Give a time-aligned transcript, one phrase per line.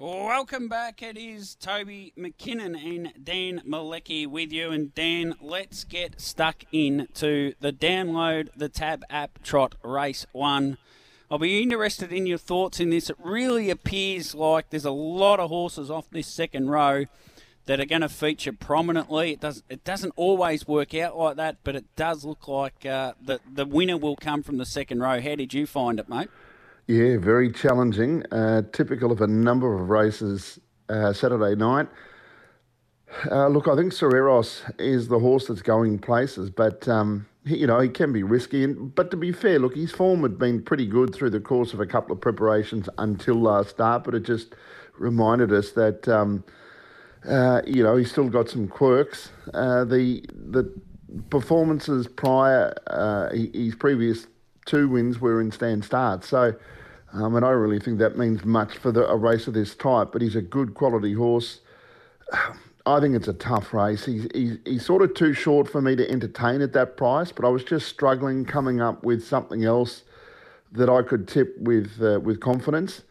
[0.00, 1.02] Welcome back.
[1.02, 4.70] It is Toby McKinnon and Dan Malecki with you.
[4.70, 10.78] And Dan, let's get stuck into the download the Tab app Trot Race 1.
[11.30, 13.10] I'll be interested in your thoughts in this.
[13.10, 17.04] It really appears like there's a lot of horses off this second row
[17.66, 19.32] that are going to feature prominently.
[19.32, 23.12] It does it doesn't always work out like that, but it does look like uh,
[23.22, 25.20] the the winner will come from the second row.
[25.20, 26.30] How did you find it, mate?
[26.86, 28.24] Yeah, very challenging.
[28.32, 31.88] Uh, typical of a number of races uh, Saturday night.
[33.30, 37.66] Uh, look, I think Cereros is the horse that's going places, but um, he, you
[37.66, 38.64] know he can be risky.
[38.64, 41.72] And, but to be fair, look, his form had been pretty good through the course
[41.74, 44.04] of a couple of preparations until last start.
[44.04, 44.54] But it just
[44.98, 46.44] reminded us that um,
[47.28, 49.30] uh, you know he's still got some quirks.
[49.52, 50.72] Uh, the the
[51.30, 54.26] performances prior, uh, his previous
[54.70, 56.54] two wins were in stand starts, so.
[57.12, 60.10] Um, and I really think that means much for the, a race of this type.
[60.12, 61.60] But he's a good quality horse.
[62.86, 64.06] I think it's a tough race.
[64.06, 67.44] He's, he's, he's sort of too short for me to entertain at that price, but
[67.44, 70.02] I was just struggling coming up with something else
[70.72, 73.02] that I could tip with uh, with confidence.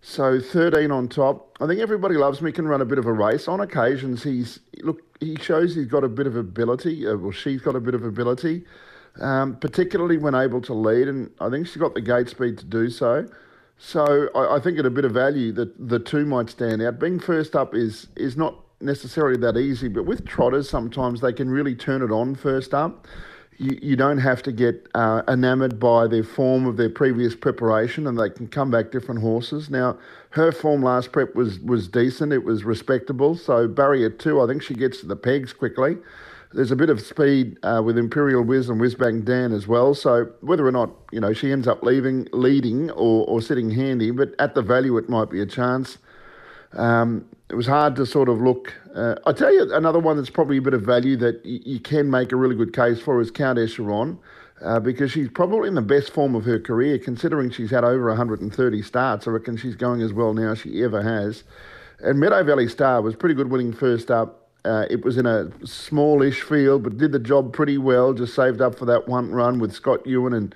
[0.00, 1.56] So 13 on top.
[1.60, 3.48] I think everybody loves me can run a bit of a race.
[3.48, 7.60] On occasions, he's look he shows he's got a bit of ability, uh, well she's
[7.60, 8.64] got a bit of ability,
[9.20, 12.64] um, particularly when able to lead, and I think she's got the gate speed to
[12.64, 13.26] do so.
[13.78, 16.98] So I, I, think at a bit of value that the two might stand out.
[16.98, 21.50] Being first up is is not necessarily that easy, but with trotters sometimes they can
[21.50, 23.06] really turn it on first up.
[23.58, 28.06] You, you don't have to get uh, enamoured by their form of their previous preparation,
[28.06, 29.70] and they can come back different horses.
[29.70, 29.98] Now,
[30.30, 33.34] her form last prep was was decent; it was respectable.
[33.34, 35.98] So barrier two, I think she gets to the pegs quickly.
[36.52, 39.94] There's a bit of speed uh, with Imperial Wiz and Whizbang Dan as well.
[39.94, 44.10] So whether or not you know she ends up leaving, leading, or, or sitting handy,
[44.10, 45.98] but at the value it might be a chance.
[46.72, 48.74] Um, it was hard to sort of look.
[48.94, 51.80] Uh, I tell you another one that's probably a bit of value that y- you
[51.80, 54.18] can make a really good case for is Count Echeron.
[54.62, 58.08] Uh, because she's probably in the best form of her career, considering she's had over
[58.08, 59.28] 130 starts.
[59.28, 61.44] I reckon she's going as well now as she ever has.
[62.00, 65.48] And Meadow Valley Star was pretty good winning first up uh, it was in a
[65.64, 68.12] smallish field, but did the job pretty well.
[68.12, 70.54] Just saved up for that one run with Scott Ewen and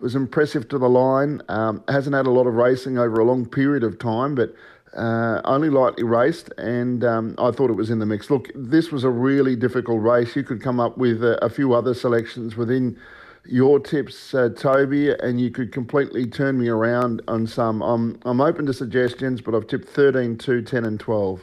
[0.00, 1.42] was impressive to the line.
[1.48, 4.54] Um, hasn't had a lot of racing over a long period of time, but
[4.96, 8.30] uh, only lightly raced, and um, I thought it was in the mix.
[8.30, 10.34] Look, this was a really difficult race.
[10.34, 12.98] You could come up with a, a few other selections within
[13.44, 17.82] your tips, uh, Toby, and you could completely turn me around on some.
[17.82, 21.40] I'm, I'm open to suggestions, but I've tipped 13, 2, 10, and 12.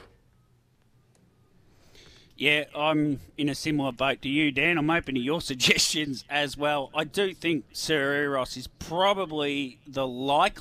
[2.38, 4.78] Yeah, I'm in a similar boat to you, Dan.
[4.78, 6.92] I'm open to your suggestions as well.
[6.94, 10.58] I do think Sir Eros is probably the likely